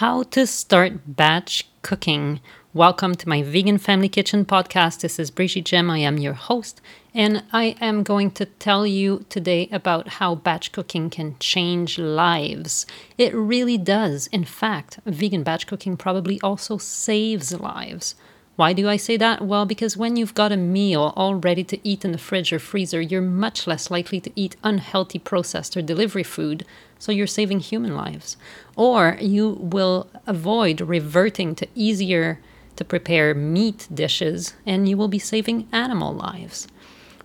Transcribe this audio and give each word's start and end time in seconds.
How 0.00 0.22
to 0.30 0.46
start 0.46 1.14
batch 1.14 1.68
cooking. 1.82 2.40
Welcome 2.72 3.16
to 3.16 3.28
my 3.28 3.42
Vegan 3.42 3.76
Family 3.76 4.08
Kitchen 4.08 4.46
podcast. 4.46 5.02
This 5.02 5.18
is 5.18 5.30
Brigitte 5.30 5.66
Gemme. 5.66 5.90
I 5.90 5.98
am 5.98 6.16
your 6.16 6.32
host, 6.32 6.80
and 7.12 7.44
I 7.52 7.76
am 7.82 8.02
going 8.02 8.30
to 8.30 8.46
tell 8.46 8.86
you 8.86 9.26
today 9.28 9.68
about 9.70 10.08
how 10.08 10.36
batch 10.36 10.72
cooking 10.72 11.10
can 11.10 11.36
change 11.38 11.98
lives. 11.98 12.86
It 13.18 13.34
really 13.34 13.76
does. 13.76 14.26
In 14.28 14.46
fact, 14.46 15.00
vegan 15.04 15.42
batch 15.42 15.66
cooking 15.66 15.98
probably 15.98 16.40
also 16.40 16.78
saves 16.78 17.52
lives. 17.52 18.14
Why 18.56 18.72
do 18.72 18.88
I 18.88 18.96
say 18.96 19.18
that? 19.18 19.42
Well, 19.42 19.66
because 19.66 19.98
when 19.98 20.16
you've 20.16 20.34
got 20.34 20.50
a 20.50 20.56
meal 20.56 21.12
all 21.14 21.34
ready 21.34 21.64
to 21.64 21.78
eat 21.86 22.06
in 22.06 22.12
the 22.12 22.18
fridge 22.18 22.54
or 22.54 22.58
freezer, 22.58 23.02
you're 23.02 23.20
much 23.20 23.66
less 23.66 23.90
likely 23.90 24.20
to 24.20 24.32
eat 24.34 24.56
unhealthy 24.64 25.18
processed 25.18 25.76
or 25.76 25.82
delivery 25.82 26.22
food, 26.22 26.64
so 27.00 27.10
you're 27.10 27.26
saving 27.26 27.58
human 27.58 27.96
lives. 27.96 28.36
Or 28.76 29.18
you 29.20 29.58
will 29.60 30.08
avoid 30.28 30.80
reverting 30.82 31.56
to 31.56 31.66
easier 31.74 32.38
to 32.76 32.84
prepare 32.84 33.34
meat 33.34 33.88
dishes, 33.92 34.54
and 34.64 34.88
you 34.88 34.96
will 34.96 35.08
be 35.08 35.18
saving 35.18 35.66
animal 35.72 36.14
lives. 36.14 36.68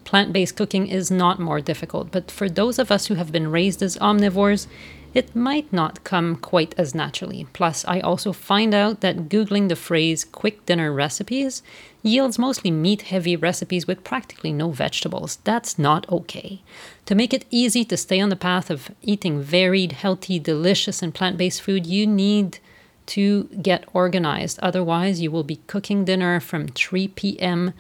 Plant 0.06 0.34
based 0.34 0.56
cooking 0.56 0.88
is 0.88 1.12
not 1.12 1.40
more 1.40 1.62
difficult, 1.62 2.12
but 2.12 2.32
for 2.32 2.50
those 2.50 2.80
of 2.80 2.92
us 2.92 3.08
who 3.08 3.16
have 3.16 3.32
been 3.32 3.52
raised 3.52 3.84
as 3.84 3.98
omnivores, 3.98 4.66
it 5.16 5.34
might 5.34 5.72
not 5.72 6.04
come 6.04 6.36
quite 6.36 6.76
as 6.78 6.94
naturally. 6.94 7.48
Plus, 7.54 7.86
I 7.88 8.02
also 8.02 8.34
find 8.34 8.74
out 8.74 9.00
that 9.00 9.30
Googling 9.30 9.70
the 9.70 9.76
phrase 9.78 10.26
quick 10.26 10.66
dinner 10.66 10.92
recipes 10.92 11.64
yields 12.04 12.38
mostly 12.38 12.70
meat 12.70 13.04
heavy 13.04 13.38
recipes 13.38 13.88
with 13.88 14.04
practically 14.04 14.52
no 14.52 14.72
vegetables. 14.72 15.38
That's 15.46 15.80
not 15.80 16.08
okay. 16.12 16.62
To 17.06 17.16
make 17.16 17.34
it 17.34 17.46
easy 17.50 17.86
to 17.86 17.96
stay 17.96 18.20
on 18.20 18.28
the 18.28 18.36
path 18.36 18.70
of 18.70 18.92
eating 19.02 19.42
varied, 19.42 19.94
healthy, 19.94 20.38
delicious, 20.38 21.02
and 21.02 21.16
plant 21.16 21.38
based 21.38 21.62
food, 21.62 21.86
you 21.86 22.06
need 22.06 22.60
to 23.06 23.46
get 23.62 23.86
organized. 23.94 24.60
Otherwise, 24.62 25.22
you 25.22 25.32
will 25.32 25.44
be 25.44 25.62
cooking 25.68 26.04
dinner 26.04 26.42
from 26.42 26.68
3 26.68 27.08
p.m 27.08 27.74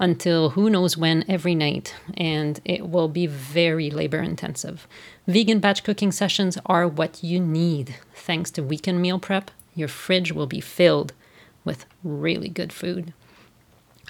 until 0.00 0.50
who 0.50 0.70
knows 0.70 0.96
when 0.96 1.24
every 1.28 1.54
night, 1.54 1.94
and 2.14 2.58
it 2.64 2.88
will 2.88 3.06
be 3.06 3.26
very 3.26 3.90
labor 3.90 4.20
intensive. 4.20 4.88
Vegan 5.28 5.60
batch 5.60 5.84
cooking 5.84 6.10
sessions 6.10 6.58
are 6.66 6.88
what 6.88 7.22
you 7.22 7.38
need. 7.38 7.94
Thanks 8.14 8.50
to 8.52 8.62
weekend 8.62 9.02
meal 9.02 9.18
prep, 9.20 9.50
your 9.74 9.88
fridge 9.88 10.32
will 10.32 10.46
be 10.46 10.60
filled 10.60 11.12
with 11.64 11.84
really 12.02 12.48
good 12.48 12.72
food. 12.72 13.12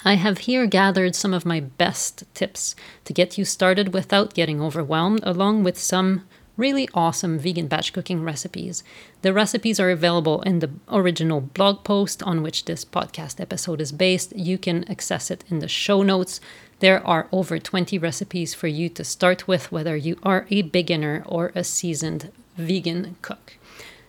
I 0.05 0.15
have 0.15 0.39
here 0.39 0.67
gathered 0.67 1.15
some 1.15 1.35
of 1.35 1.45
my 1.45 1.61
best 1.61 2.25
tips 2.33 2.75
to 3.05 3.13
get 3.13 3.37
you 3.37 3.45
started 3.45 3.93
without 3.93 4.33
getting 4.33 4.63
overwhelmed, 4.63 5.21
along 5.25 5.65
with 5.65 5.79
some 5.79 6.27
really 6.61 6.89
awesome 6.93 7.39
vegan 7.39 7.67
batch 7.67 7.93
cooking 7.95 8.23
recipes. 8.23 8.85
The 9.23 9.33
recipes 9.33 9.81
are 9.81 9.91
available 9.91 10.43
in 10.43 10.59
the 10.59 10.71
original 10.89 11.41
blog 11.41 11.83
post 11.85 12.23
on 12.23 12.43
which 12.43 12.67
this 12.67 12.85
podcast 12.85 13.41
episode 13.41 13.81
is 13.81 13.93
based. 13.93 14.37
You 14.37 14.59
can 14.59 14.85
access 14.89 15.31
it 15.31 15.43
in 15.49 15.61
the 15.61 15.69
show 15.69 16.03
notes. 16.03 16.39
There 16.81 17.05
are 17.07 17.29
over 17.33 17.59
20 17.59 17.99
recipes 17.99 18.53
for 18.53 18.69
you 18.69 18.91
to 18.91 19.05
start 19.05 19.49
with, 19.49 19.73
whether 19.73 19.97
you 19.97 20.19
are 20.23 20.47
a 20.51 20.61
beginner 20.61 21.25
or 21.27 21.51
a 21.55 21.65
seasoned 21.65 22.31
vegan 22.57 23.17
cook. 23.23 23.57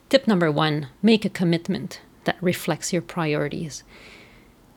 Tip 0.10 0.28
number 0.28 0.52
one 0.52 0.90
make 1.02 1.24
a 1.24 1.30
commitment 1.30 2.02
that 2.26 2.38
reflects 2.42 2.92
your 2.92 3.02
priorities. 3.02 3.84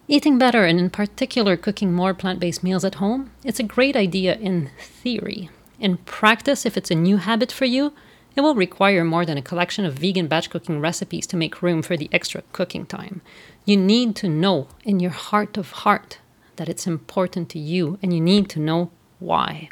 Eating 0.06 0.38
better, 0.38 0.64
and 0.64 0.78
in 0.78 0.90
particular 0.90 1.56
cooking 1.56 1.92
more 1.92 2.14
plant 2.14 2.38
based 2.38 2.62
meals 2.62 2.84
at 2.84 2.96
home, 2.96 3.32
it's 3.42 3.58
a 3.58 3.64
great 3.64 3.96
idea 3.96 4.36
in 4.36 4.70
theory. 4.78 5.50
In 5.78 5.96
practice, 5.98 6.64
if 6.64 6.76
it's 6.76 6.90
a 6.90 6.94
new 6.94 7.16
habit 7.16 7.50
for 7.50 7.64
you, 7.64 7.92
it 8.36 8.40
will 8.40 8.54
require 8.54 9.04
more 9.04 9.24
than 9.24 9.38
a 9.38 9.42
collection 9.42 9.84
of 9.84 9.94
vegan 9.94 10.26
batch 10.26 10.50
cooking 10.50 10.80
recipes 10.80 11.26
to 11.28 11.36
make 11.36 11.62
room 11.62 11.82
for 11.82 11.96
the 11.96 12.08
extra 12.12 12.42
cooking 12.52 12.86
time. 12.86 13.22
You 13.64 13.76
need 13.76 14.16
to 14.16 14.28
know 14.28 14.68
in 14.84 15.00
your 15.00 15.12
heart 15.12 15.56
of 15.56 15.70
heart 15.70 16.18
that 16.56 16.68
it's 16.68 16.86
important 16.86 17.48
to 17.50 17.58
you, 17.58 17.98
and 18.02 18.12
you 18.12 18.20
need 18.20 18.48
to 18.50 18.60
know 18.60 18.90
why. 19.18 19.68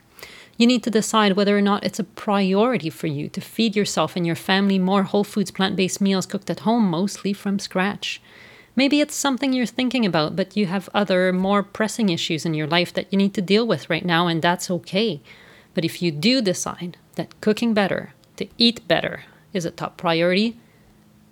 You 0.56 0.66
need 0.66 0.82
to 0.84 0.90
decide 0.90 1.32
whether 1.32 1.56
or 1.56 1.62
not 1.62 1.84
it's 1.84 1.98
a 1.98 2.04
priority 2.04 2.90
for 2.90 3.06
you 3.06 3.28
to 3.30 3.40
feed 3.40 3.74
yourself 3.74 4.16
and 4.16 4.26
your 4.26 4.36
family 4.36 4.78
more 4.78 5.04
whole 5.04 5.24
foods, 5.24 5.50
plant 5.50 5.76
based 5.76 6.00
meals 6.00 6.26
cooked 6.26 6.50
at 6.50 6.60
home, 6.60 6.88
mostly 6.88 7.32
from 7.32 7.58
scratch. 7.58 8.20
Maybe 8.74 9.00
it's 9.00 9.14
something 9.14 9.52
you're 9.52 9.66
thinking 9.66 10.06
about, 10.06 10.36
but 10.36 10.56
you 10.56 10.66
have 10.66 10.88
other 10.94 11.32
more 11.32 11.62
pressing 11.62 12.08
issues 12.08 12.46
in 12.46 12.54
your 12.54 12.66
life 12.66 12.92
that 12.94 13.12
you 13.12 13.18
need 13.18 13.34
to 13.34 13.42
deal 13.42 13.66
with 13.66 13.90
right 13.90 14.04
now, 14.04 14.26
and 14.28 14.40
that's 14.40 14.70
okay. 14.70 15.20
But 15.74 15.84
if 15.84 16.02
you 16.02 16.10
do 16.10 16.40
decide 16.40 16.98
that 17.14 17.40
cooking 17.40 17.74
better, 17.74 18.14
to 18.36 18.48
eat 18.58 18.86
better, 18.88 19.24
is 19.52 19.64
a 19.64 19.70
top 19.70 19.96
priority, 19.96 20.58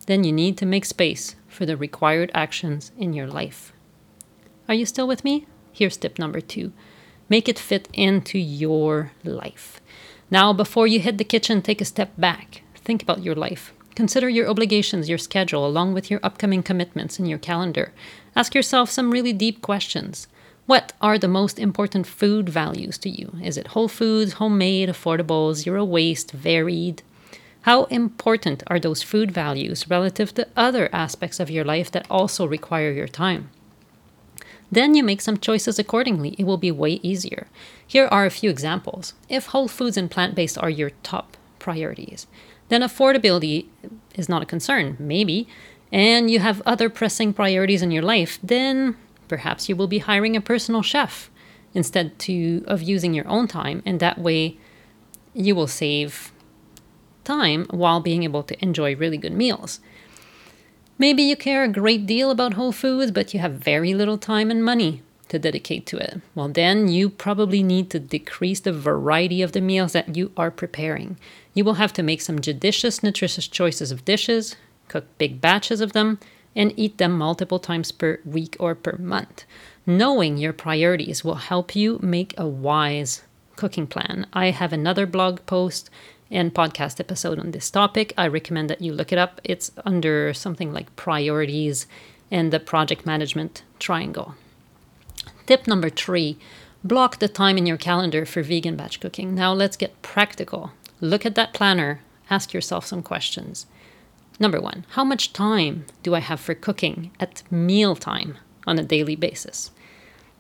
then 0.07 0.25
you 0.25 0.33
need 0.33 0.57
to 0.59 0.67
make 0.67 0.85
space 0.85 1.37
for 1.49 1.67
the 1.67 1.77
required 1.77 2.31
actions 2.35 2.93
in 2.97 3.13
your 3.13 3.27
life. 3.27 3.73
Are 4.69 4.75
you 4.75 4.87
still 4.87 5.07
with 5.07 5.25
me? 5.25 5.47
Here's 5.73 5.97
tip 5.97 6.19
number 6.19 6.41
two 6.41 6.73
make 7.29 7.49
it 7.49 7.59
fit 7.59 7.89
into 7.93 8.39
your 8.39 9.13
life. 9.23 9.81
Now, 10.31 10.53
before 10.53 10.87
you 10.87 11.01
hit 11.01 11.19
the 11.19 11.25
kitchen, 11.25 11.63
take 11.63 11.81
a 11.81 11.85
step 11.85 12.13
back. 12.19 12.63
Think 12.75 13.03
about 13.03 13.23
your 13.23 13.37
life. 13.37 13.73
Consider 13.95 14.29
your 14.29 14.49
obligations, 14.49 15.09
your 15.09 15.19
schedule, 15.19 15.67
along 15.67 15.95
with 15.95 16.11
your 16.11 16.21
upcoming 16.23 16.63
commitments 16.63 17.19
in 17.19 17.27
your 17.27 17.39
calendar. 17.39 17.93
Ask 18.35 18.55
yourself 18.55 18.91
some 18.91 19.11
really 19.11 19.33
deep 19.33 19.63
questions. 19.63 20.27
What 20.71 20.93
are 21.01 21.19
the 21.19 21.27
most 21.27 21.59
important 21.59 22.07
food 22.07 22.49
values 22.49 22.97
to 22.99 23.11
you? 23.11 23.35
Is 23.43 23.57
it 23.57 23.75
whole 23.75 23.89
foods, 23.89 24.35
homemade, 24.35 24.89
affordable, 24.89 25.53
zero 25.53 25.85
waste, 25.85 26.31
varied? 26.31 27.03
How 27.63 27.87
important 27.87 28.63
are 28.69 28.79
those 28.79 29.03
food 29.03 29.33
values 29.33 29.91
relative 29.91 30.33
to 30.35 30.47
other 30.57 30.89
aspects 30.93 31.41
of 31.41 31.51
your 31.51 31.65
life 31.65 31.91
that 31.91 32.07
also 32.09 32.47
require 32.47 32.93
your 32.93 33.09
time? 33.09 33.51
Then 34.71 34.95
you 34.95 35.03
make 35.03 35.21
some 35.21 35.39
choices 35.39 35.81
accordingly. 35.81 36.37
It 36.39 36.45
will 36.45 36.57
be 36.57 36.71
way 36.71 37.01
easier. 37.03 37.49
Here 37.85 38.07
are 38.07 38.25
a 38.25 38.31
few 38.31 38.49
examples. 38.49 39.15
If 39.29 39.47
whole 39.47 39.67
foods 39.67 39.97
and 39.97 40.09
plant 40.09 40.37
based 40.37 40.57
are 40.57 40.71
your 40.71 40.91
top 41.03 41.37
priorities, 41.59 42.29
then 42.69 42.83
affordability 42.83 43.67
is 44.15 44.29
not 44.29 44.43
a 44.43 44.47
concern, 44.47 44.97
maybe, 45.01 45.49
and 45.91 46.31
you 46.31 46.39
have 46.39 46.63
other 46.65 46.89
pressing 46.89 47.33
priorities 47.33 47.83
in 47.83 47.91
your 47.91 48.05
life, 48.05 48.39
then 48.41 48.95
Perhaps 49.31 49.69
you 49.69 49.77
will 49.77 49.87
be 49.87 50.01
hiring 50.01 50.35
a 50.35 50.41
personal 50.41 50.83
chef 50.83 51.31
instead 51.73 52.19
to, 52.19 52.65
of 52.67 52.83
using 52.83 53.15
your 53.15 53.29
own 53.29 53.47
time, 53.47 53.81
and 53.87 54.01
that 54.01 54.19
way 54.19 54.59
you 55.33 55.55
will 55.55 55.69
save 55.69 56.33
time 57.23 57.65
while 57.71 58.01
being 58.01 58.25
able 58.25 58.43
to 58.43 58.61
enjoy 58.61 58.97
really 58.97 59.17
good 59.17 59.33
meals. 59.33 59.79
Maybe 60.99 61.23
you 61.23 61.37
care 61.37 61.63
a 61.63 61.69
great 61.69 62.07
deal 62.07 62.33
about 62.33 62.55
whole 62.55 62.73
foods, 62.73 63.13
but 63.13 63.33
you 63.33 63.39
have 63.39 63.53
very 63.53 63.95
little 63.95 64.19
time 64.19 64.51
and 64.51 64.65
money 64.65 65.01
to 65.29 65.39
dedicate 65.39 65.87
to 65.87 65.99
it. 65.99 66.21
Well, 66.35 66.49
then 66.49 66.89
you 66.89 67.09
probably 67.09 67.63
need 67.63 67.89
to 67.91 68.01
decrease 68.01 68.59
the 68.59 68.73
variety 68.73 69.43
of 69.43 69.53
the 69.53 69.61
meals 69.61 69.93
that 69.93 70.17
you 70.17 70.33
are 70.37 70.51
preparing. 70.51 71.17
You 71.55 71.65
will 71.65 71.75
have 71.75 71.93
to 71.93 72.03
make 72.03 72.21
some 72.21 72.41
judicious, 72.41 73.01
nutritious 73.01 73.47
choices 73.47 73.93
of 73.93 74.05
dishes, 74.05 74.57
cook 74.89 75.07
big 75.19 75.41
batches 75.41 75.81
of 75.81 75.93
them, 75.93 76.19
and 76.55 76.73
eat 76.77 76.99
them 76.99 77.17
multiple 77.17 77.59
times 77.59 77.93
per 77.93 78.21
week 78.25 78.57
or 78.59 78.75
per 78.75 78.97
month. 78.99 79.45
Knowing 79.87 80.37
your 80.37 80.53
priorities 80.53 81.25
will 81.25 81.37
help 81.37 81.75
you 81.75 81.99
make 82.03 82.35
a 82.37 82.47
wise 82.47 83.23
cooking 83.57 83.87
plan. 83.87 84.27
I 84.33 84.51
have 84.51 84.73
another 84.73 85.07
blog 85.07 85.45
post 85.47 85.91
and 86.31 86.55
podcast 86.55 87.01
episode 87.01 87.39
on 87.39 87.51
this 87.51 87.71
topic. 87.71 88.13
I 88.17 88.27
recommend 88.27 88.71
that 88.71 88.81
you 88.81 88.93
look 88.93 89.13
it 89.13 89.19
up. 89.19 89.41
It's 89.45 89.73
under 89.85 90.33
something 90.33 90.73
like 90.73 90.95
priorities 90.97 91.87
and 92.31 92.53
the 92.53 92.61
project 92.61 93.05
management 93.05 93.63
triangle. 93.79 94.35
Tip 95.47 95.67
number 95.67 95.91
three 95.91 96.39
block 96.83 97.19
the 97.19 97.29
time 97.29 97.59
in 97.59 97.67
your 97.67 97.77
calendar 97.77 98.25
for 98.25 98.43
vegan 98.43 98.77
batch 98.77 99.01
cooking. 99.01 99.35
Now 99.35 99.53
let's 99.53 99.77
get 99.77 100.01
practical. 100.03 100.73
Look 101.01 101.27
at 101.27 101.35
that 101.35 101.53
planner, 101.53 102.01
ask 102.31 102.53
yourself 102.53 102.87
some 102.87 103.03
questions. 103.03 103.67
Number 104.41 104.59
one, 104.59 104.87
how 104.93 105.05
much 105.05 105.35
time 105.35 105.85
do 106.03 106.15
I 106.15 106.21
have 106.21 106.41
for 106.41 106.55
cooking 106.55 107.11
at 107.21 107.43
mealtime 107.51 108.39
on 108.67 108.79
a 108.79 108.83
daily 108.83 109.15
basis? 109.15 109.71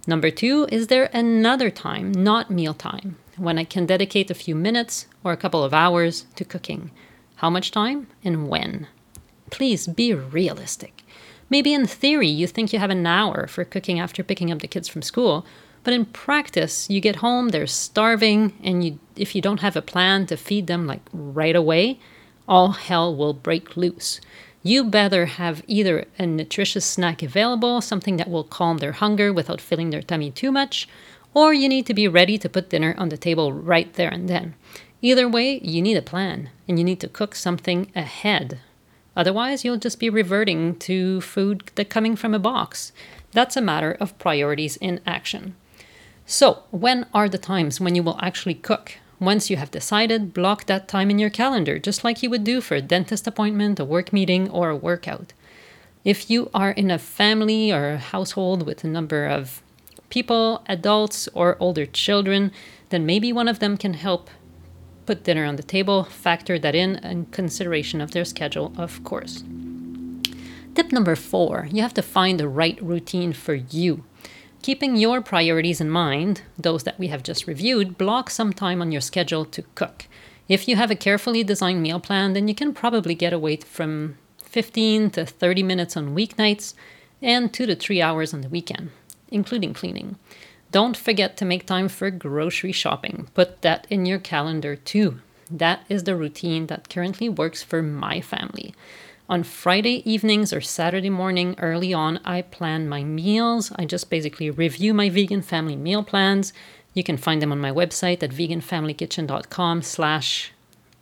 Number 0.06 0.30
two, 0.30 0.66
is 0.72 0.86
there 0.86 1.10
another 1.12 1.70
time, 1.70 2.10
not 2.10 2.50
mealtime, 2.50 3.16
when 3.36 3.58
I 3.58 3.64
can 3.64 3.84
dedicate 3.84 4.30
a 4.30 4.34
few 4.34 4.54
minutes 4.54 5.06
or 5.22 5.32
a 5.32 5.36
couple 5.36 5.62
of 5.62 5.74
hours 5.74 6.24
to 6.36 6.46
cooking? 6.46 6.90
How 7.36 7.50
much 7.50 7.70
time 7.70 8.06
and 8.24 8.48
when? 8.48 8.86
Please 9.50 9.86
be 9.86 10.14
realistic. 10.14 11.02
Maybe 11.50 11.74
in 11.74 11.86
theory 11.86 12.28
you 12.28 12.46
think 12.46 12.72
you 12.72 12.78
have 12.78 12.90
an 12.90 13.06
hour 13.06 13.46
for 13.48 13.64
cooking 13.64 14.00
after 14.00 14.22
picking 14.22 14.50
up 14.50 14.60
the 14.60 14.68
kids 14.68 14.88
from 14.88 15.02
school, 15.02 15.44
but 15.84 15.92
in 15.92 16.06
practice 16.06 16.88
you 16.88 17.02
get 17.02 17.16
home, 17.16 17.50
they're 17.50 17.66
starving, 17.66 18.54
and 18.62 18.82
you, 18.82 18.98
if 19.14 19.34
you 19.34 19.42
don't 19.42 19.60
have 19.60 19.76
a 19.76 19.82
plan 19.82 20.24
to 20.26 20.38
feed 20.38 20.68
them 20.68 20.86
like 20.86 21.02
right 21.12 21.56
away, 21.56 21.98
all 22.50 22.72
hell 22.72 23.16
will 23.16 23.32
break 23.32 23.78
loose. 23.78 24.20
You 24.62 24.84
better 24.84 25.24
have 25.24 25.62
either 25.66 26.04
a 26.18 26.26
nutritious 26.26 26.84
snack 26.84 27.22
available, 27.22 27.80
something 27.80 28.18
that 28.18 28.28
will 28.28 28.44
calm 28.44 28.76
their 28.76 28.92
hunger 28.92 29.32
without 29.32 29.62
filling 29.62 29.88
their 29.88 30.02
tummy 30.02 30.30
too 30.30 30.52
much, 30.52 30.86
or 31.32 31.54
you 31.54 31.68
need 31.68 31.86
to 31.86 31.94
be 31.94 32.06
ready 32.06 32.36
to 32.36 32.48
put 32.48 32.68
dinner 32.68 32.94
on 32.98 33.08
the 33.08 33.16
table 33.16 33.52
right 33.54 33.94
there 33.94 34.10
and 34.10 34.28
then. 34.28 34.54
Either 35.00 35.26
way, 35.26 35.60
you 35.62 35.80
need 35.80 35.96
a 35.96 36.02
plan, 36.02 36.50
and 36.68 36.78
you 36.78 36.84
need 36.84 37.00
to 37.00 37.08
cook 37.08 37.34
something 37.34 37.90
ahead 37.96 38.58
Otherwise, 39.16 39.64
you'll 39.64 39.76
just 39.76 39.98
be 39.98 40.08
reverting 40.08 40.76
to 40.76 41.20
food 41.20 41.70
that 41.74 41.90
coming 41.90 42.16
from 42.16 42.34
a 42.34 42.38
box. 42.38 42.92
That's 43.32 43.56
a 43.56 43.60
matter 43.60 43.92
of 44.00 44.18
priorities 44.18 44.76
in 44.76 45.00
action. 45.06 45.56
So, 46.26 46.62
when 46.70 47.06
are 47.12 47.28
the 47.28 47.38
times 47.38 47.80
when 47.80 47.94
you 47.94 48.02
will 48.02 48.18
actually 48.22 48.54
cook? 48.54 48.98
Once 49.20 49.50
you 49.50 49.56
have 49.58 49.70
decided, 49.70 50.32
block 50.32 50.64
that 50.64 50.88
time 50.88 51.10
in 51.10 51.18
your 51.18 51.28
calendar, 51.28 51.78
just 51.78 52.02
like 52.02 52.22
you 52.22 52.30
would 52.30 52.42
do 52.42 52.60
for 52.62 52.74
a 52.74 52.80
dentist 52.80 53.26
appointment, 53.26 53.78
a 53.78 53.84
work 53.84 54.14
meeting, 54.14 54.48
or 54.48 54.70
a 54.70 54.76
workout. 54.76 55.34
If 56.04 56.30
you 56.30 56.50
are 56.54 56.70
in 56.70 56.90
a 56.90 56.98
family 56.98 57.70
or 57.70 57.90
a 57.90 57.98
household 57.98 58.64
with 58.64 58.82
a 58.82 58.88
number 58.88 59.26
of 59.26 59.62
people, 60.08 60.64
adults, 60.66 61.28
or 61.34 61.58
older 61.60 61.84
children, 61.84 62.50
then 62.88 63.04
maybe 63.04 63.30
one 63.30 63.46
of 63.46 63.58
them 63.58 63.76
can 63.76 63.92
help 63.92 64.30
put 65.04 65.24
dinner 65.24 65.44
on 65.44 65.56
the 65.56 65.62
table, 65.62 66.04
factor 66.04 66.58
that 66.58 66.74
in 66.74 66.96
in 66.96 67.26
consideration 67.26 68.00
of 68.00 68.12
their 68.12 68.24
schedule, 68.24 68.72
of 68.78 69.04
course. 69.04 69.44
Tip 70.74 70.92
number 70.92 71.14
four 71.14 71.68
you 71.70 71.82
have 71.82 71.94
to 71.94 72.02
find 72.02 72.40
the 72.40 72.48
right 72.48 72.80
routine 72.80 73.34
for 73.34 73.54
you. 73.54 74.04
Keeping 74.62 74.96
your 74.96 75.22
priorities 75.22 75.80
in 75.80 75.88
mind, 75.88 76.42
those 76.58 76.82
that 76.82 76.98
we 76.98 77.06
have 77.06 77.22
just 77.22 77.46
reviewed, 77.46 77.96
block 77.96 78.28
some 78.28 78.52
time 78.52 78.82
on 78.82 78.92
your 78.92 79.00
schedule 79.00 79.46
to 79.46 79.62
cook. 79.74 80.06
If 80.48 80.68
you 80.68 80.76
have 80.76 80.90
a 80.90 80.96
carefully 80.96 81.42
designed 81.42 81.82
meal 81.82 81.98
plan, 81.98 82.34
then 82.34 82.46
you 82.46 82.54
can 82.54 82.74
probably 82.74 83.14
get 83.14 83.32
away 83.32 83.56
from 83.56 84.18
15 84.38 85.10
to 85.12 85.24
30 85.24 85.62
minutes 85.62 85.96
on 85.96 86.14
weeknights 86.14 86.74
and 87.22 87.52
2 87.54 87.66
to 87.66 87.74
3 87.74 88.02
hours 88.02 88.34
on 88.34 88.42
the 88.42 88.50
weekend, 88.50 88.90
including 89.30 89.72
cleaning. 89.72 90.16
Don't 90.72 90.96
forget 90.96 91.38
to 91.38 91.46
make 91.46 91.64
time 91.64 91.88
for 91.88 92.10
grocery 92.10 92.72
shopping. 92.72 93.28
Put 93.32 93.62
that 93.62 93.86
in 93.88 94.04
your 94.04 94.18
calendar 94.18 94.76
too. 94.76 95.20
That 95.50 95.84
is 95.88 96.04
the 96.04 96.14
routine 96.14 96.66
that 96.66 96.90
currently 96.90 97.28
works 97.28 97.62
for 97.62 97.82
my 97.82 98.20
family. 98.20 98.74
On 99.30 99.44
Friday 99.44 100.02
evenings 100.10 100.52
or 100.52 100.60
Saturday 100.60 101.08
morning 101.08 101.54
early 101.58 101.94
on, 101.94 102.18
I 102.24 102.42
plan 102.42 102.88
my 102.88 103.04
meals. 103.04 103.70
I 103.76 103.84
just 103.84 104.10
basically 104.10 104.50
review 104.50 104.92
my 104.92 105.08
vegan 105.08 105.40
family 105.40 105.76
meal 105.76 106.02
plans. 106.02 106.52
You 106.94 107.04
can 107.04 107.16
find 107.16 107.40
them 107.40 107.52
on 107.52 107.60
my 107.60 107.70
website 107.70 108.24
at 108.24 108.30
veganfamilykitchen.com 108.30 109.82
slash 109.82 110.52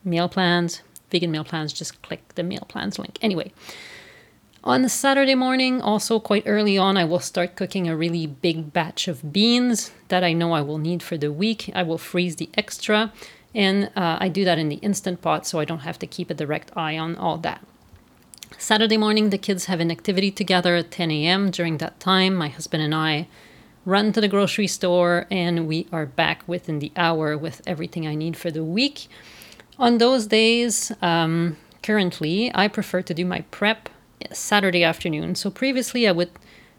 meal 0.04 0.28
plans. 0.28 0.82
Vegan 1.10 1.30
meal 1.30 1.42
plans, 1.42 1.72
just 1.72 2.02
click 2.02 2.20
the 2.34 2.42
meal 2.42 2.66
plans 2.68 2.98
link. 2.98 3.18
Anyway, 3.22 3.50
on 4.62 4.86
Saturday 4.90 5.34
morning, 5.34 5.80
also 5.80 6.20
quite 6.20 6.42
early 6.44 6.76
on, 6.76 6.98
I 6.98 7.04
will 7.04 7.20
start 7.20 7.56
cooking 7.56 7.88
a 7.88 7.96
really 7.96 8.26
big 8.26 8.74
batch 8.74 9.08
of 9.08 9.32
beans 9.32 9.90
that 10.08 10.22
I 10.22 10.34
know 10.34 10.52
I 10.52 10.60
will 10.60 10.76
need 10.76 11.02
for 11.02 11.16
the 11.16 11.32
week. 11.32 11.72
I 11.74 11.82
will 11.82 11.96
freeze 11.96 12.36
the 12.36 12.50
extra, 12.58 13.10
and 13.54 13.90
uh, 13.96 14.18
I 14.20 14.28
do 14.28 14.44
that 14.44 14.58
in 14.58 14.68
the 14.68 14.76
instant 14.82 15.22
pot 15.22 15.46
so 15.46 15.60
I 15.60 15.64
don't 15.64 15.78
have 15.78 15.98
to 16.00 16.06
keep 16.06 16.28
a 16.28 16.34
direct 16.34 16.76
eye 16.76 16.98
on 16.98 17.16
all 17.16 17.38
that. 17.38 17.64
Saturday 18.68 18.98
morning, 18.98 19.30
the 19.30 19.38
kids 19.38 19.64
have 19.64 19.80
an 19.80 19.90
activity 19.90 20.30
together 20.30 20.76
at 20.76 20.90
10 20.90 21.10
a.m. 21.10 21.50
During 21.50 21.78
that 21.78 21.98
time, 22.00 22.34
my 22.34 22.48
husband 22.48 22.82
and 22.82 22.94
I 22.94 23.26
run 23.86 24.12
to 24.12 24.20
the 24.20 24.28
grocery 24.28 24.66
store 24.66 25.26
and 25.30 25.66
we 25.66 25.86
are 25.90 26.04
back 26.04 26.46
within 26.46 26.78
the 26.78 26.92
hour 26.94 27.34
with 27.38 27.62
everything 27.66 28.06
I 28.06 28.14
need 28.14 28.36
for 28.36 28.50
the 28.50 28.62
week. 28.62 29.08
On 29.78 29.96
those 29.96 30.26
days, 30.26 30.92
um, 31.00 31.56
currently, 31.82 32.50
I 32.54 32.68
prefer 32.68 33.00
to 33.00 33.14
do 33.14 33.24
my 33.24 33.40
prep 33.50 33.88
Saturday 34.32 34.84
afternoon. 34.84 35.34
So 35.34 35.50
previously, 35.50 36.06
I 36.06 36.12
would 36.12 36.32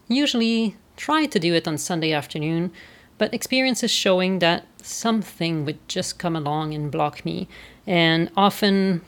usually 0.06 0.76
try 0.96 1.26
to 1.26 1.40
do 1.40 1.54
it 1.54 1.66
on 1.66 1.76
Sunday 1.76 2.12
afternoon, 2.12 2.70
but 3.18 3.34
experience 3.34 3.82
is 3.82 3.90
showing 3.90 4.38
that 4.38 4.64
something 4.80 5.64
would 5.64 5.88
just 5.88 6.20
come 6.20 6.36
along 6.36 6.72
and 6.72 6.92
block 6.92 7.24
me. 7.24 7.48
And 7.84 8.30
often 8.36 9.00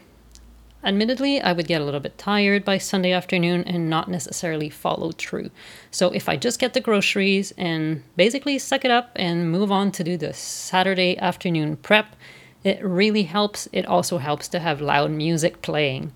Admittedly, 0.85 1.41
I 1.41 1.53
would 1.53 1.69
get 1.69 1.81
a 1.81 1.85
little 1.85 2.01
bit 2.01 2.19
tired 2.19 2.65
by 2.65 2.79
Sunday 2.79 3.13
afternoon 3.13 3.63
and 3.65 3.89
not 3.89 4.11
necessarily 4.11 4.69
follow 4.69 5.13
through. 5.13 5.51
So 5.93 6.11
if 6.11 6.29
I 6.29 6.37
just 6.37 6.59
get 6.59 6.75
the 6.75 6.81
groceries 6.81 7.53
and 7.57 8.03
basically 8.17 8.59
suck 8.59 8.85
it 8.85 8.91
up 8.91 9.13
and 9.15 9.53
move 9.53 9.71
on 9.71 9.93
to 9.93 10.03
do 10.03 10.17
the 10.17 10.35
Saturday 10.35 11.17
afternoon 11.19 11.77
prep, 11.77 12.17
it 12.65 12.85
really 12.85 13.25
helps. 13.25 13.69
It 13.73 13.87
also 13.87 14.19
helps 14.19 14.49
to 14.49 14.59
have 14.59 14.81
loud 14.81 15.13
music 15.13 15.63
playing. 15.63 16.13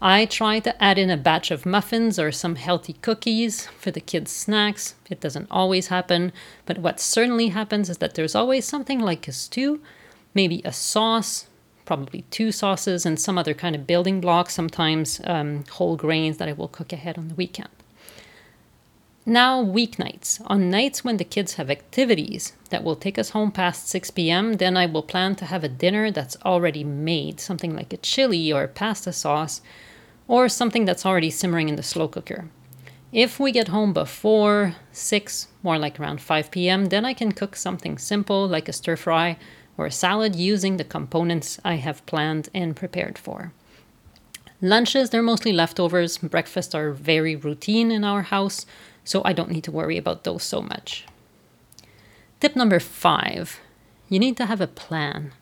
I 0.00 0.26
try 0.26 0.60
to 0.60 0.82
add 0.82 0.98
in 0.98 1.10
a 1.10 1.16
batch 1.16 1.50
of 1.50 1.66
muffins 1.66 2.18
or 2.20 2.30
some 2.30 2.54
healthy 2.54 2.94
cookies 2.94 3.66
for 3.66 3.90
the 3.90 4.00
kids' 4.00 4.30
snacks. 4.30 4.94
It 5.10 5.20
doesn't 5.20 5.48
always 5.50 5.88
happen, 5.88 6.32
but 6.66 6.78
what 6.78 7.00
certainly 7.00 7.48
happens 7.48 7.90
is 7.90 7.98
that 7.98 8.14
there's 8.14 8.36
always 8.36 8.64
something 8.64 9.00
like 9.00 9.26
a 9.26 9.32
stew, 9.32 9.80
maybe 10.34 10.62
a 10.64 10.72
sauce, 10.72 11.47
probably 11.88 12.20
two 12.30 12.52
sauces 12.52 13.06
and 13.06 13.18
some 13.18 13.38
other 13.38 13.54
kind 13.54 13.74
of 13.74 13.86
building 13.86 14.20
blocks, 14.20 14.52
sometimes 14.52 15.22
um, 15.24 15.64
whole 15.70 15.96
grains 15.96 16.36
that 16.36 16.46
I 16.46 16.52
will 16.52 16.68
cook 16.68 16.92
ahead 16.92 17.16
on 17.16 17.28
the 17.28 17.34
weekend. 17.34 17.70
Now, 19.24 19.64
weeknights. 19.64 20.42
On 20.48 20.68
nights 20.68 21.02
when 21.02 21.16
the 21.16 21.24
kids 21.24 21.54
have 21.54 21.70
activities 21.70 22.52
that 22.68 22.84
will 22.84 22.94
take 22.94 23.18
us 23.18 23.30
home 23.30 23.50
past 23.50 23.88
6 23.88 24.10
p.m., 24.10 24.58
then 24.58 24.76
I 24.76 24.84
will 24.84 25.02
plan 25.02 25.34
to 25.36 25.46
have 25.46 25.64
a 25.64 25.68
dinner 25.82 26.10
that's 26.10 26.36
already 26.44 26.84
made, 26.84 27.40
something 27.40 27.74
like 27.74 27.94
a 27.94 27.96
chili 27.96 28.52
or 28.52 28.68
pasta 28.68 29.10
sauce, 29.10 29.62
or 30.26 30.46
something 30.50 30.84
that's 30.84 31.06
already 31.06 31.30
simmering 31.30 31.70
in 31.70 31.76
the 31.76 31.82
slow 31.82 32.06
cooker. 32.06 32.50
If 33.12 33.40
we 33.40 33.50
get 33.50 33.68
home 33.68 33.94
before 33.94 34.76
6, 34.92 35.48
more 35.62 35.78
like 35.78 35.98
around 35.98 36.20
5 36.20 36.50
p.m., 36.50 36.86
then 36.86 37.06
I 37.06 37.14
can 37.14 37.32
cook 37.32 37.56
something 37.56 37.96
simple 37.96 38.46
like 38.46 38.68
a 38.68 38.74
stir 38.74 38.96
fry 38.96 39.38
or 39.78 39.86
a 39.86 39.92
salad 39.92 40.36
using 40.36 40.76
the 40.76 40.84
components 40.84 41.58
I 41.64 41.76
have 41.76 42.04
planned 42.04 42.50
and 42.52 42.76
prepared 42.76 43.16
for. 43.16 43.52
Lunches, 44.60 45.10
they're 45.10 45.22
mostly 45.22 45.52
leftovers. 45.52 46.18
Breakfasts 46.18 46.74
are 46.74 46.90
very 46.90 47.36
routine 47.36 47.92
in 47.92 48.02
our 48.02 48.22
house, 48.22 48.66
so 49.04 49.22
I 49.24 49.32
don't 49.32 49.52
need 49.52 49.64
to 49.64 49.72
worry 49.72 49.96
about 49.96 50.24
those 50.24 50.42
so 50.42 50.60
much. 50.60 51.06
Tip 52.40 52.56
number 52.56 52.80
five 52.80 53.60
you 54.08 54.18
need 54.18 54.36
to 54.38 54.46
have 54.46 54.60
a 54.60 54.66
plan. 54.66 55.32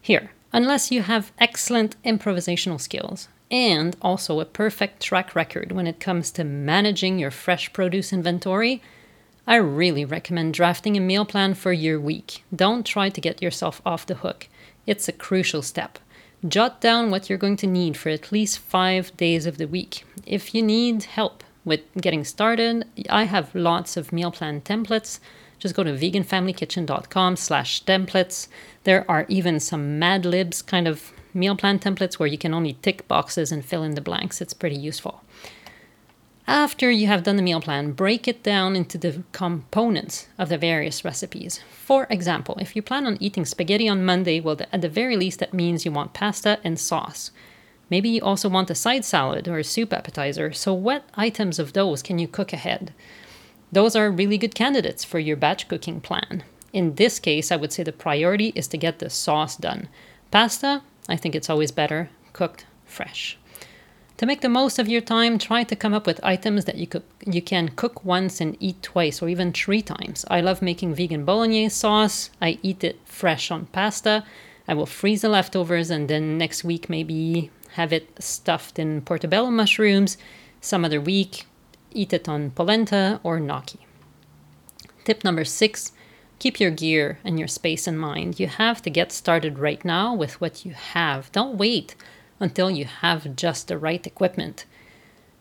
Here, 0.00 0.30
unless 0.52 0.90
you 0.90 1.02
have 1.02 1.32
excellent 1.38 2.00
improvisational 2.04 2.80
skills 2.80 3.28
and 3.50 3.96
also 4.00 4.40
a 4.40 4.44
perfect 4.44 5.02
track 5.02 5.34
record 5.34 5.72
when 5.72 5.86
it 5.86 6.00
comes 6.00 6.30
to 6.32 6.44
managing 6.44 7.18
your 7.18 7.30
fresh 7.30 7.72
produce 7.72 8.12
inventory, 8.12 8.82
I 9.48 9.56
really 9.56 10.04
recommend 10.04 10.54
drafting 10.54 10.96
a 10.96 11.00
meal 11.00 11.24
plan 11.24 11.54
for 11.54 11.72
your 11.72 12.00
week. 12.00 12.42
Don't 12.54 12.84
try 12.84 13.10
to 13.10 13.20
get 13.20 13.40
yourself 13.40 13.80
off 13.86 14.04
the 14.04 14.16
hook. 14.16 14.48
It's 14.86 15.08
a 15.08 15.12
crucial 15.12 15.62
step. 15.62 16.00
Jot 16.46 16.80
down 16.80 17.10
what 17.10 17.28
you're 17.28 17.38
going 17.38 17.56
to 17.58 17.66
need 17.68 17.96
for 17.96 18.08
at 18.08 18.32
least 18.32 18.58
five 18.58 19.16
days 19.16 19.46
of 19.46 19.58
the 19.58 19.68
week. 19.68 20.04
If 20.26 20.52
you 20.52 20.62
need 20.62 21.04
help 21.04 21.44
with 21.64 21.80
getting 22.00 22.24
started, 22.24 22.86
I 23.08 23.24
have 23.24 23.54
lots 23.54 23.96
of 23.96 24.12
meal 24.12 24.32
plan 24.32 24.62
templates. 24.62 25.20
Just 25.60 25.76
go 25.76 25.84
to 25.84 25.92
veganfamilykitchen.com 25.92 27.36
slash 27.36 27.84
templates. 27.84 28.48
There 28.82 29.08
are 29.08 29.26
even 29.28 29.60
some 29.60 29.98
Mad 29.98 30.24
Libs 30.26 30.60
kind 30.60 30.88
of 30.88 31.12
meal 31.32 31.54
plan 31.54 31.78
templates 31.78 32.14
where 32.14 32.28
you 32.28 32.38
can 32.38 32.52
only 32.52 32.78
tick 32.82 33.06
boxes 33.06 33.52
and 33.52 33.64
fill 33.64 33.84
in 33.84 33.94
the 33.94 34.00
blanks. 34.00 34.40
It's 34.40 34.54
pretty 34.54 34.76
useful. 34.76 35.22
After 36.48 36.92
you 36.92 37.08
have 37.08 37.24
done 37.24 37.34
the 37.34 37.42
meal 37.42 37.60
plan, 37.60 37.90
break 37.90 38.28
it 38.28 38.44
down 38.44 38.76
into 38.76 38.96
the 38.96 39.24
components 39.32 40.28
of 40.38 40.48
the 40.48 40.56
various 40.56 41.04
recipes. 41.04 41.60
For 41.72 42.06
example, 42.08 42.56
if 42.60 42.76
you 42.76 42.82
plan 42.82 43.04
on 43.04 43.16
eating 43.18 43.44
spaghetti 43.44 43.88
on 43.88 44.04
Monday, 44.04 44.38
well, 44.38 44.56
at 44.72 44.80
the 44.80 44.88
very 44.88 45.16
least, 45.16 45.40
that 45.40 45.52
means 45.52 45.84
you 45.84 45.90
want 45.90 46.14
pasta 46.14 46.60
and 46.62 46.78
sauce. 46.78 47.32
Maybe 47.90 48.08
you 48.08 48.20
also 48.20 48.48
want 48.48 48.70
a 48.70 48.76
side 48.76 49.04
salad 49.04 49.48
or 49.48 49.58
a 49.58 49.64
soup 49.64 49.92
appetizer, 49.92 50.52
so 50.52 50.72
what 50.72 51.08
items 51.14 51.58
of 51.58 51.72
those 51.72 52.00
can 52.00 52.20
you 52.20 52.28
cook 52.28 52.52
ahead? 52.52 52.94
Those 53.72 53.96
are 53.96 54.08
really 54.08 54.38
good 54.38 54.54
candidates 54.54 55.02
for 55.02 55.18
your 55.18 55.36
batch 55.36 55.66
cooking 55.66 56.00
plan. 56.00 56.44
In 56.72 56.94
this 56.94 57.18
case, 57.18 57.50
I 57.50 57.56
would 57.56 57.72
say 57.72 57.82
the 57.82 57.92
priority 57.92 58.52
is 58.54 58.68
to 58.68 58.76
get 58.76 59.00
the 59.00 59.10
sauce 59.10 59.56
done. 59.56 59.88
Pasta, 60.30 60.82
I 61.08 61.16
think 61.16 61.34
it's 61.34 61.50
always 61.50 61.72
better 61.72 62.08
cooked 62.32 62.66
fresh. 62.84 63.36
To 64.18 64.24
make 64.24 64.40
the 64.40 64.48
most 64.48 64.78
of 64.78 64.88
your 64.88 65.02
time, 65.02 65.38
try 65.38 65.62
to 65.64 65.76
come 65.76 65.92
up 65.92 66.06
with 66.06 66.24
items 66.24 66.64
that 66.64 66.76
you 66.76 66.86
could 66.86 67.02
you 67.26 67.42
can 67.42 67.68
cook 67.68 68.02
once 68.02 68.40
and 68.40 68.56
eat 68.60 68.82
twice 68.82 69.20
or 69.20 69.28
even 69.28 69.52
three 69.52 69.82
times. 69.82 70.24
I 70.30 70.40
love 70.40 70.62
making 70.62 70.94
vegan 70.94 71.24
bolognese 71.26 71.74
sauce. 71.74 72.30
I 72.40 72.58
eat 72.62 72.82
it 72.82 72.98
fresh 73.04 73.50
on 73.50 73.66
pasta. 73.66 74.24
I 74.66 74.72
will 74.72 74.86
freeze 74.86 75.20
the 75.20 75.28
leftovers 75.28 75.90
and 75.90 76.08
then 76.08 76.38
next 76.38 76.64
week 76.64 76.88
maybe 76.88 77.50
have 77.72 77.92
it 77.92 78.08
stuffed 78.18 78.78
in 78.78 79.02
portobello 79.02 79.50
mushrooms. 79.50 80.16
Some 80.62 80.84
other 80.84 81.00
week, 81.00 81.44
eat 81.92 82.14
it 82.14 82.26
on 82.26 82.50
polenta 82.52 83.20
or 83.22 83.38
gnocchi. 83.38 83.80
Tip 85.04 85.24
number 85.24 85.44
six 85.44 85.92
keep 86.38 86.60
your 86.60 86.70
gear 86.70 87.18
and 87.24 87.38
your 87.38 87.48
space 87.48 87.86
in 87.86 87.96
mind. 87.96 88.38
You 88.38 88.46
have 88.46 88.82
to 88.82 88.90
get 88.90 89.12
started 89.12 89.58
right 89.58 89.82
now 89.84 90.14
with 90.14 90.40
what 90.40 90.64
you 90.64 90.72
have. 90.72 91.32
Don't 91.32 91.56
wait 91.56 91.94
until 92.40 92.70
you 92.70 92.84
have 92.84 93.36
just 93.36 93.68
the 93.68 93.78
right 93.78 94.06
equipment. 94.06 94.64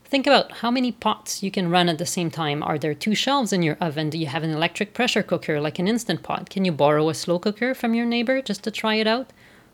Think 0.06 0.28
about 0.28 0.52
how 0.60 0.70
many 0.70 0.92
pots 0.92 1.42
you 1.42 1.50
can 1.50 1.70
run 1.70 1.90
at 1.90 1.98
the 1.98 2.06
same 2.06 2.30
time. 2.30 2.62
Are 2.62 2.78
there 2.78 2.94
two 2.94 3.16
shelves 3.16 3.52
in 3.52 3.64
your 3.64 3.76
oven? 3.82 4.10
Do 4.10 4.18
you 4.18 4.28
have 4.28 4.44
an 4.44 4.52
electric 4.52 4.94
pressure 4.94 5.24
cooker 5.24 5.60
like 5.60 5.80
an 5.80 5.88
instant 5.88 6.22
pot? 6.22 6.50
Can 6.50 6.64
you 6.64 6.72
borrow 6.72 7.10
a 7.10 7.14
slow 7.14 7.40
cooker 7.40 7.74
from 7.74 7.94
your 7.94 8.06
neighbor 8.06 8.42
just 8.42 8.64
to 8.64 8.72
try 8.72 8.96
it 8.96 9.08
out? 9.08 9.32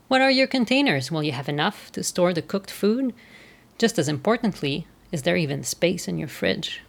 What 0.08 0.20
are 0.20 0.30
your 0.30 0.46
containers? 0.46 1.10
Will 1.10 1.22
you 1.22 1.32
have 1.32 1.48
enough 1.48 1.92
to 1.92 2.02
store 2.02 2.32
the 2.32 2.42
cooked 2.42 2.70
food? 2.70 3.14
Just 3.78 3.98
as 3.98 4.08
importantly, 4.08 4.86
is 5.10 5.22
there 5.22 5.36
even 5.36 5.62
space 5.62 6.08
in 6.08 6.18
your 6.18 6.28
fridge? 6.28 6.80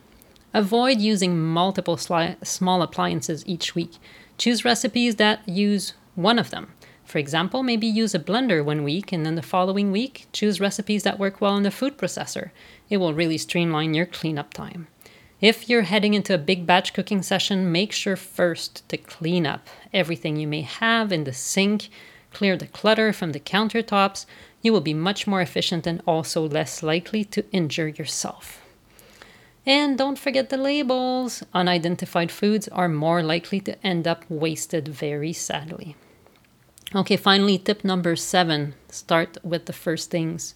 Avoid 0.54 1.00
using 1.00 1.40
multiple 1.40 1.98
sli- 1.98 2.44
small 2.46 2.82
appliances 2.82 3.44
each 3.46 3.76
week. 3.76 3.94
Choose 4.38 4.64
recipes 4.64 5.18
that 5.18 5.48
use 5.48 5.94
one 6.16 6.40
of 6.40 6.50
them. 6.50 6.72
For 7.06 7.18
example, 7.20 7.64
maybe 7.64 7.88
use 7.88 8.16
a 8.16 8.20
blender 8.20 8.64
one 8.64 8.84
week 8.84 9.12
and 9.12 9.26
then 9.26 9.36
the 9.36 9.42
following 9.42 9.92
week 9.92 10.28
choose 10.32 10.60
recipes 10.60 11.04
that 11.04 11.20
work 11.20 11.42
well 11.42 11.56
in 11.58 11.64
the 11.64 11.72
food 11.72 11.98
processor. 11.98 12.52
It 12.90 12.98
will 12.98 13.14
really 13.14 13.38
streamline 13.38 13.94
your 13.94 14.06
cleanup 14.06 14.54
time. 14.54 14.88
If 15.42 15.68
you're 15.68 15.82
heading 15.82 16.14
into 16.14 16.34
a 16.34 16.38
big 16.38 16.66
batch 16.66 16.94
cooking 16.94 17.22
session, 17.22 17.72
make 17.72 17.92
sure 17.92 18.16
first 18.16 18.88
to 18.88 18.98
clean 18.98 19.46
up 19.46 19.68
everything 19.94 20.38
you 20.38 20.48
may 20.48 20.62
have 20.62 21.12
in 21.12 21.26
the 21.26 21.34
sink, 21.34 21.90
clear 22.32 22.56
the 22.56 22.68
clutter 22.68 23.12
from 23.12 23.34
the 23.34 23.40
countertops. 23.40 24.26
You 24.62 24.72
will 24.72 24.82
be 24.82 24.94
much 24.94 25.28
more 25.28 25.42
efficient 25.42 25.86
and 25.86 26.02
also 26.08 26.48
less 26.48 26.82
likely 26.82 27.26
to 27.26 27.44
injure 27.52 27.90
yourself. 27.90 28.62
And 29.66 29.98
don't 29.98 30.18
forget 30.18 30.50
the 30.50 30.58
labels. 30.58 31.44
Unidentified 31.54 32.32
foods 32.32 32.68
are 32.70 32.90
more 32.90 33.22
likely 33.22 33.60
to 33.62 33.86
end 33.86 34.08
up 34.08 34.24
wasted 34.30 34.88
very 34.88 35.34
sadly. 35.34 35.96
Okay, 36.96 37.18
finally, 37.18 37.58
tip 37.58 37.84
number 37.84 38.16
seven 38.16 38.76
start 38.90 39.38
with 39.44 39.66
the 39.66 39.74
first 39.74 40.12
things. 40.12 40.56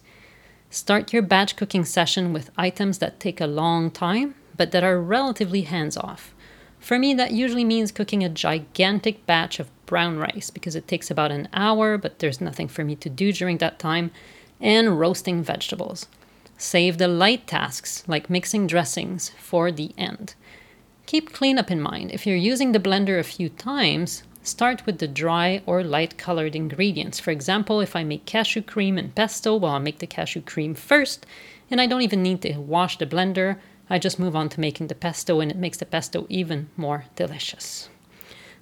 Start 0.70 1.12
your 1.12 1.22
batch 1.22 1.56
cooking 1.56 1.84
session 1.84 2.32
with 2.32 2.50
items 2.56 2.98
that 2.98 3.18
take 3.18 3.40
a 3.40 3.46
long 3.46 3.90
time 3.90 4.34
but 4.58 4.72
that 4.72 4.84
are 4.84 5.00
relatively 5.00 5.62
hands 5.62 5.96
off. 5.96 6.34
For 6.78 6.98
me, 6.98 7.14
that 7.14 7.32
usually 7.32 7.64
means 7.64 7.90
cooking 7.90 8.22
a 8.22 8.28
gigantic 8.28 9.24
batch 9.24 9.58
of 9.58 9.70
brown 9.86 10.18
rice 10.18 10.50
because 10.50 10.76
it 10.76 10.86
takes 10.86 11.10
about 11.10 11.30
an 11.30 11.48
hour, 11.54 11.96
but 11.96 12.18
there's 12.18 12.42
nothing 12.42 12.68
for 12.68 12.84
me 12.84 12.94
to 12.96 13.08
do 13.08 13.32
during 13.32 13.58
that 13.58 13.78
time, 13.78 14.10
and 14.60 15.00
roasting 15.00 15.42
vegetables. 15.42 16.06
Save 16.58 16.98
the 16.98 17.08
light 17.08 17.46
tasks 17.46 18.04
like 18.06 18.28
mixing 18.28 18.66
dressings 18.66 19.30
for 19.38 19.72
the 19.72 19.94
end. 19.96 20.34
Keep 21.06 21.32
cleanup 21.32 21.70
in 21.70 21.80
mind. 21.80 22.10
If 22.10 22.26
you're 22.26 22.36
using 22.36 22.72
the 22.72 22.80
blender 22.80 23.18
a 23.18 23.24
few 23.24 23.48
times, 23.48 24.24
start 24.48 24.86
with 24.86 24.98
the 24.98 25.06
dry 25.06 25.62
or 25.66 25.84
light 25.84 26.18
colored 26.18 26.56
ingredients. 26.56 27.20
For 27.20 27.30
example, 27.30 27.80
if 27.80 27.94
I 27.94 28.04
make 28.04 28.24
cashew 28.24 28.62
cream 28.62 28.98
and 28.98 29.14
pesto, 29.14 29.54
well, 29.56 29.72
I'll 29.72 29.80
make 29.80 29.98
the 29.98 30.06
cashew 30.06 30.40
cream 30.40 30.74
first, 30.74 31.26
and 31.70 31.80
I 31.80 31.86
don't 31.86 32.02
even 32.02 32.22
need 32.22 32.42
to 32.42 32.58
wash 32.58 32.98
the 32.98 33.06
blender. 33.06 33.58
I 33.90 33.98
just 33.98 34.18
move 34.18 34.34
on 34.34 34.48
to 34.50 34.60
making 34.60 34.86
the 34.86 34.94
pesto, 34.94 35.40
and 35.40 35.50
it 35.50 35.56
makes 35.56 35.78
the 35.78 35.86
pesto 35.86 36.26
even 36.28 36.68
more 36.76 37.04
delicious. 37.16 37.88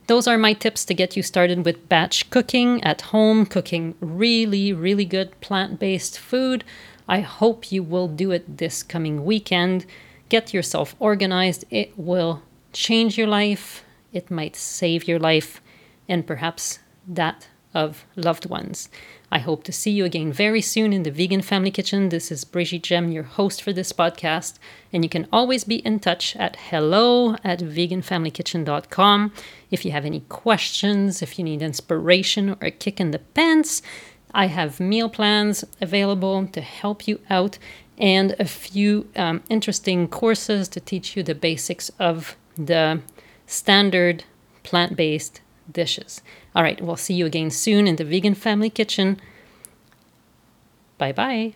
Those 0.06 0.28
are 0.28 0.38
my 0.38 0.52
tips 0.52 0.84
to 0.84 0.94
get 0.94 1.16
you 1.16 1.22
started 1.22 1.64
with 1.64 1.88
batch 1.88 2.30
cooking 2.30 2.82
at 2.84 3.00
home, 3.12 3.44
cooking 3.44 3.94
really, 4.00 4.72
really 4.72 5.04
good 5.04 5.40
plant 5.40 5.80
based 5.80 6.18
food. 6.18 6.62
I 7.08 7.20
hope 7.20 7.72
you 7.72 7.82
will 7.82 8.08
do 8.08 8.30
it 8.30 8.58
this 8.58 8.82
coming 8.82 9.24
weekend. 9.24 9.84
Get 10.28 10.54
yourself 10.54 10.94
organized. 11.00 11.64
It 11.70 11.92
will 11.96 12.42
change 12.72 13.16
your 13.16 13.26
life, 13.26 13.84
it 14.12 14.30
might 14.30 14.54
save 14.54 15.08
your 15.08 15.18
life, 15.18 15.60
and 16.08 16.26
perhaps 16.26 16.78
that 17.06 17.48
of 17.76 18.06
loved 18.16 18.46
ones. 18.48 18.88
I 19.30 19.38
hope 19.38 19.64
to 19.64 19.72
see 19.72 19.90
you 19.90 20.06
again 20.06 20.32
very 20.32 20.62
soon 20.62 20.94
in 20.94 21.02
the 21.02 21.10
Vegan 21.10 21.42
Family 21.42 21.70
Kitchen. 21.70 22.08
This 22.08 22.32
is 22.32 22.44
Brigitte 22.44 22.84
Gemme, 22.84 23.12
your 23.12 23.24
host 23.24 23.62
for 23.62 23.72
this 23.72 23.92
podcast, 23.92 24.58
and 24.92 25.04
you 25.04 25.10
can 25.10 25.28
always 25.30 25.64
be 25.64 25.76
in 25.84 26.00
touch 26.00 26.34
at 26.36 26.56
hello 26.56 27.34
at 27.44 27.58
veganfamilykitchen.com. 27.58 29.32
If 29.70 29.84
you 29.84 29.92
have 29.92 30.06
any 30.06 30.20
questions, 30.20 31.20
if 31.20 31.38
you 31.38 31.44
need 31.44 31.60
inspiration 31.60 32.50
or 32.50 32.58
a 32.62 32.70
kick 32.70 32.98
in 32.98 33.10
the 33.10 33.18
pants, 33.18 33.82
I 34.32 34.46
have 34.46 34.80
meal 34.80 35.10
plans 35.10 35.64
available 35.80 36.46
to 36.46 36.60
help 36.62 37.06
you 37.06 37.20
out 37.28 37.58
and 37.98 38.34
a 38.38 38.44
few 38.46 39.08
um, 39.16 39.42
interesting 39.50 40.08
courses 40.08 40.68
to 40.68 40.80
teach 40.80 41.16
you 41.16 41.22
the 41.22 41.34
basics 41.34 41.90
of 41.98 42.36
the 42.56 43.02
standard 43.46 44.24
plant 44.62 44.96
based 44.96 45.40
dishes. 45.70 46.22
All 46.54 46.62
right, 46.62 46.80
we'll 46.80 46.96
see 46.96 47.14
you 47.14 47.26
again 47.26 47.50
soon 47.50 47.86
in 47.86 47.96
the 47.96 48.04
Vegan 48.04 48.34
Family 48.34 48.70
Kitchen. 48.70 49.20
Bye 50.98 51.12
bye. 51.12 51.54